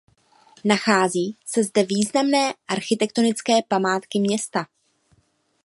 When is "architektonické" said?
2.67-3.53